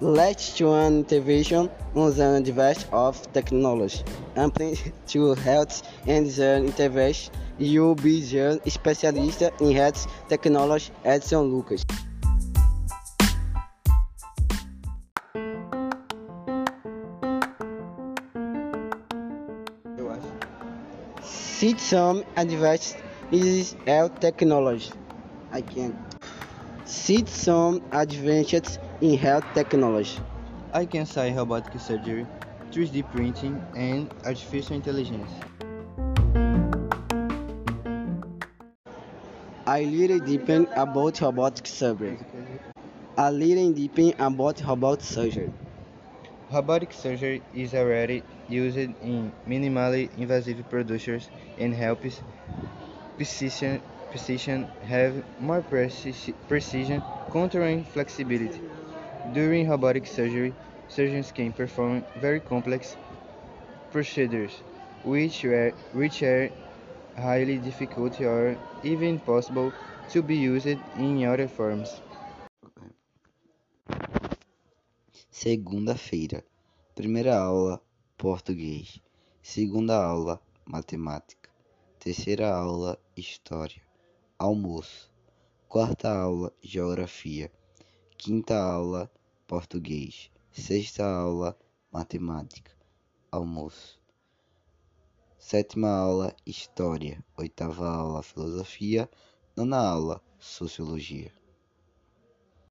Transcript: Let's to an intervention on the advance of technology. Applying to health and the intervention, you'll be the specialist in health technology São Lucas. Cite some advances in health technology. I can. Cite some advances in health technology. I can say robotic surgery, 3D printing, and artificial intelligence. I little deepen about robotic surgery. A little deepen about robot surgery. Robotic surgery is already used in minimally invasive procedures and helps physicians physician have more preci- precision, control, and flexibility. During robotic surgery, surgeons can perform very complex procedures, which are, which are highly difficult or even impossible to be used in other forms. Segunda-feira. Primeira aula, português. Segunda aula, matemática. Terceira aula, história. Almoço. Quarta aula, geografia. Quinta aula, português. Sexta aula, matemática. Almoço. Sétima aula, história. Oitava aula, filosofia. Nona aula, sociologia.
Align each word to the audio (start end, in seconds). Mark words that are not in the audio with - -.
Let's 0.00 0.56
to 0.58 0.74
an 0.74 0.98
intervention 0.98 1.68
on 1.96 2.14
the 2.14 2.36
advance 2.36 2.86
of 2.92 3.20
technology. 3.32 4.04
Applying 4.36 4.76
to 5.08 5.34
health 5.34 5.82
and 6.06 6.24
the 6.26 6.58
intervention, 6.58 7.34
you'll 7.58 7.96
be 7.96 8.20
the 8.20 8.60
specialist 8.68 9.42
in 9.60 9.72
health 9.72 10.06
technology 10.28 10.92
São 11.04 11.50
Lucas. 11.50 11.84
Cite 21.20 21.80
some 21.80 22.22
advances 22.36 22.94
in 23.32 23.64
health 23.84 24.20
technology. 24.20 24.92
I 25.50 25.62
can. 25.62 25.98
Cite 26.84 27.28
some 27.28 27.82
advances 27.90 28.78
in 29.00 29.16
health 29.16 29.44
technology. 29.54 30.18
I 30.72 30.84
can 30.84 31.06
say 31.06 31.32
robotic 31.34 31.80
surgery, 31.80 32.26
3D 32.72 33.02
printing, 33.02 33.64
and 33.76 34.10
artificial 34.24 34.76
intelligence. 34.76 35.30
I 39.66 39.84
little 39.84 40.18
deepen 40.18 40.66
about 40.76 41.20
robotic 41.20 41.66
surgery. 41.66 42.18
A 43.16 43.30
little 43.30 43.72
deepen 43.72 44.14
about 44.18 44.62
robot 44.66 45.02
surgery. 45.02 45.52
Robotic 46.52 46.92
surgery 46.92 47.42
is 47.54 47.74
already 47.74 48.22
used 48.48 48.78
in 48.78 49.32
minimally 49.46 50.08
invasive 50.16 50.68
procedures 50.70 51.28
and 51.58 51.74
helps 51.74 52.22
physicians 53.18 53.82
physician 54.10 54.66
have 54.84 55.22
more 55.38 55.60
preci- 55.60 56.34
precision, 56.48 57.02
control, 57.30 57.64
and 57.64 57.86
flexibility. 57.86 58.62
During 59.32 59.68
robotic 59.68 60.06
surgery, 60.06 60.54
surgeons 60.88 61.32
can 61.32 61.52
perform 61.52 62.06
very 62.16 62.40
complex 62.40 62.96
procedures, 63.90 64.62
which 65.02 65.44
are, 65.44 65.72
which 65.92 66.22
are 66.22 66.50
highly 67.16 67.58
difficult 67.58 68.18
or 68.20 68.56
even 68.82 69.08
impossible 69.16 69.74
to 70.08 70.22
be 70.22 70.36
used 70.36 70.66
in 70.66 71.24
other 71.26 71.46
forms. 71.46 72.00
Segunda-feira. 75.30 76.42
Primeira 76.94 77.36
aula, 77.36 77.80
português. 78.16 78.98
Segunda 79.42 79.94
aula, 79.94 80.40
matemática. 80.66 81.50
Terceira 82.00 82.48
aula, 82.48 82.98
história. 83.16 83.82
Almoço. 84.38 85.10
Quarta 85.68 86.08
aula, 86.08 86.50
geografia. 86.62 87.50
Quinta 88.20 88.58
aula, 88.60 89.08
português. 89.46 90.28
Sexta 90.50 91.06
aula, 91.06 91.56
matemática. 91.92 92.72
Almoço. 93.30 94.00
Sétima 95.38 95.88
aula, 95.88 96.34
história. 96.44 97.24
Oitava 97.36 97.88
aula, 97.88 98.20
filosofia. 98.24 99.08
Nona 99.56 99.78
aula, 99.78 100.20
sociologia. 100.36 101.32